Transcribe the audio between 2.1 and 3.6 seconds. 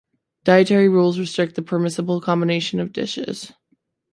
combination of dishes.